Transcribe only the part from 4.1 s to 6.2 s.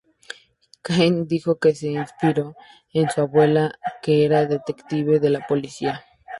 era detective de la policía.